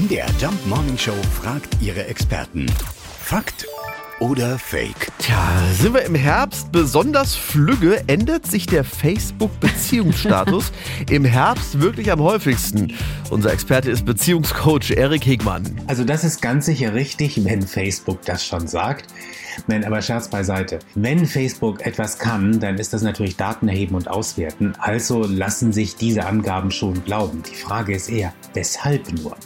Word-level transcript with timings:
MDR 0.00 0.28
Jump 0.40 0.66
Morning 0.66 0.96
Show 0.96 1.16
fragt 1.42 1.76
ihre 1.82 2.06
Experten. 2.06 2.64
Fakt 3.22 3.66
oder 4.18 4.58
Fake? 4.58 5.08
Tja, 5.18 5.36
sind 5.74 5.92
wir 5.92 6.04
im 6.04 6.14
Herbst 6.14 6.72
besonders 6.72 7.34
flügge, 7.34 8.04
ändert 8.06 8.46
sich 8.46 8.64
der 8.64 8.84
Facebook-Beziehungsstatus 8.84 10.72
im 11.10 11.26
Herbst 11.26 11.82
wirklich 11.82 12.10
am 12.10 12.20
häufigsten. 12.20 12.94
Unser 13.28 13.52
Experte 13.52 13.90
ist 13.90 14.06
Beziehungscoach 14.06 14.90
Erik 14.92 15.26
Hegmann. 15.26 15.64
Also 15.86 16.04
das 16.04 16.24
ist 16.24 16.40
ganz 16.40 16.64
sicher 16.64 16.94
richtig, 16.94 17.44
wenn 17.44 17.60
Facebook 17.60 18.22
das 18.24 18.46
schon 18.46 18.68
sagt. 18.68 19.04
Nein, 19.66 19.84
aber 19.84 20.00
Scherz 20.00 20.28
beiseite. 20.28 20.78
Wenn 20.94 21.26
Facebook 21.26 21.84
etwas 21.84 22.18
kann, 22.18 22.58
dann 22.58 22.78
ist 22.78 22.94
das 22.94 23.02
natürlich 23.02 23.36
Daten 23.36 23.68
erheben 23.68 23.96
und 23.96 24.08
auswerten. 24.08 24.72
Also 24.78 25.24
lassen 25.24 25.74
sich 25.74 25.96
diese 25.96 26.24
Angaben 26.24 26.70
schon 26.70 27.04
glauben. 27.04 27.42
Die 27.42 27.56
Frage 27.56 27.94
ist 27.94 28.08
eher, 28.08 28.32
weshalb 28.54 29.12
nur? 29.12 29.36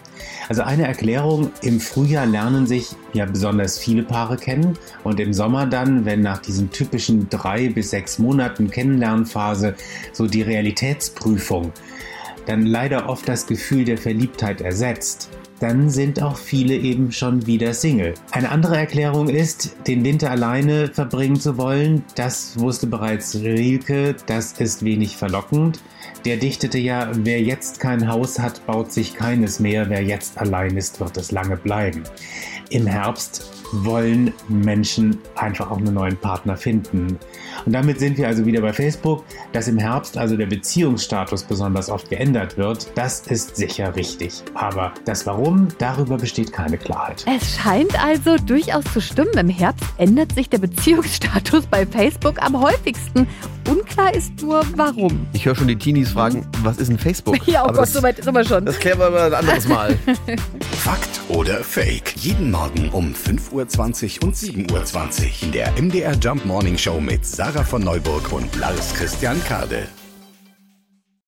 Also 0.48 0.62
eine 0.62 0.86
Erklärung, 0.86 1.50
im 1.62 1.80
Frühjahr 1.80 2.26
lernen 2.26 2.66
sich 2.66 2.88
ja 3.12 3.24
besonders 3.26 3.78
viele 3.78 4.02
Paare 4.02 4.36
kennen 4.36 4.78
und 5.02 5.20
im 5.20 5.32
Sommer 5.32 5.66
dann, 5.66 6.04
wenn 6.04 6.20
nach 6.20 6.38
diesen 6.38 6.70
typischen 6.70 7.28
drei 7.30 7.68
bis 7.68 7.90
sechs 7.90 8.18
Monaten 8.18 8.70
Kennenlernphase 8.70 9.74
so 10.12 10.26
die 10.26 10.42
Realitätsprüfung 10.42 11.72
dann 12.46 12.66
leider 12.66 13.08
oft 13.08 13.28
das 13.28 13.46
Gefühl 13.46 13.84
der 13.84 13.98
Verliebtheit 13.98 14.60
ersetzt, 14.60 15.30
dann 15.64 15.88
sind 15.88 16.20
auch 16.20 16.36
viele 16.36 16.74
eben 16.74 17.10
schon 17.10 17.46
wieder 17.46 17.72
Single. 17.72 18.12
Eine 18.32 18.50
andere 18.50 18.76
Erklärung 18.76 19.30
ist, 19.30 19.74
den 19.86 20.04
Winter 20.04 20.30
alleine 20.30 20.88
verbringen 20.88 21.40
zu 21.40 21.56
wollen. 21.56 22.04
Das 22.16 22.58
wusste 22.58 22.86
bereits 22.86 23.34
Rilke, 23.36 24.14
das 24.26 24.52
ist 24.60 24.84
wenig 24.84 25.16
verlockend. 25.16 25.80
Der 26.26 26.36
dichtete 26.36 26.76
ja, 26.76 27.10
wer 27.14 27.40
jetzt 27.40 27.80
kein 27.80 28.08
Haus 28.08 28.38
hat, 28.38 28.66
baut 28.66 28.92
sich 28.92 29.14
keines 29.14 29.58
mehr, 29.58 29.88
wer 29.88 30.02
jetzt 30.02 30.36
allein 30.36 30.76
ist, 30.76 31.00
wird 31.00 31.16
es 31.16 31.32
lange 31.32 31.56
bleiben. 31.56 32.02
Im 32.68 32.86
Herbst 32.86 33.50
wollen 33.82 34.32
Menschen 34.48 35.18
einfach 35.34 35.70
auch 35.70 35.78
einen 35.78 35.94
neuen 35.94 36.16
Partner 36.16 36.56
finden. 36.56 37.18
Und 37.66 37.72
damit 37.72 37.98
sind 37.98 38.18
wir 38.18 38.26
also 38.26 38.46
wieder 38.46 38.60
bei 38.60 38.72
Facebook. 38.72 39.24
Dass 39.52 39.68
im 39.68 39.78
Herbst 39.78 40.16
also 40.16 40.36
der 40.36 40.46
Beziehungsstatus 40.46 41.42
besonders 41.42 41.90
oft 41.90 42.08
geändert 42.10 42.56
wird, 42.56 42.90
das 42.94 43.20
ist 43.26 43.56
sicher 43.56 43.94
richtig. 43.96 44.42
Aber 44.54 44.92
das 45.04 45.26
Warum, 45.26 45.53
darüber 45.78 46.16
besteht 46.16 46.52
keine 46.52 46.78
Klarheit. 46.78 47.24
Es 47.26 47.56
scheint 47.56 48.02
also 48.02 48.36
durchaus 48.36 48.84
zu 48.92 49.00
stimmen. 49.00 49.32
Im 49.36 49.48
Herbst 49.48 49.84
ändert 49.98 50.34
sich 50.34 50.48
der 50.48 50.58
Beziehungsstatus 50.58 51.66
bei 51.66 51.86
Facebook 51.86 52.42
am 52.42 52.60
häufigsten. 52.60 53.26
Unklar 53.68 54.14
ist 54.14 54.42
nur, 54.42 54.62
warum. 54.76 55.26
Ich 55.32 55.46
höre 55.46 55.54
schon 55.54 55.68
die 55.68 55.76
Teenies 55.76 56.10
fragen, 56.10 56.46
was 56.62 56.78
ist 56.78 56.90
ein 56.90 56.98
Facebook? 56.98 57.46
Ja, 57.46 57.62
oh 57.62 57.64
Aber 57.64 57.72
Gott, 57.74 57.82
das, 57.82 57.92
so 57.92 58.02
weit 58.02 58.22
sind 58.22 58.34
wir 58.34 58.44
schon. 58.44 58.66
das 58.66 58.78
klären 58.78 58.98
wir 58.98 59.10
mal 59.10 59.26
ein 59.26 59.34
anderes 59.34 59.68
Mal. 59.68 59.96
Fakt 60.78 61.20
oder 61.28 61.62
Fake? 61.64 62.14
Jeden 62.16 62.50
Morgen 62.50 62.90
um 62.90 63.14
5.20 63.14 64.20
Uhr 64.20 64.28
und 64.28 64.36
7.20 64.36 64.72
Uhr 64.72 65.42
in 65.42 65.52
der 65.52 65.72
MDR 65.80 66.14
Jump 66.14 66.44
Morning 66.44 66.76
Show 66.76 67.00
mit 67.00 67.24
Sarah 67.24 67.64
von 67.64 67.82
Neuburg 67.82 68.32
und 68.32 68.54
Lars 68.56 68.94
Christian 68.94 69.42
Kade. 69.44 69.88